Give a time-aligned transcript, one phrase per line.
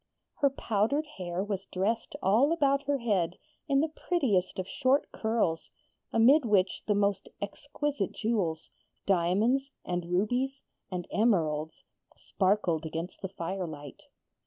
[0.37, 5.69] Her powdered hair was dressed all about her head in the prettiest of short curls,
[6.11, 8.71] amid which the most exquisite jewels
[9.05, 10.59] diamonds, and rubies,
[10.89, 11.83] and emeralds
[12.15, 14.01] sparkled against the firelight.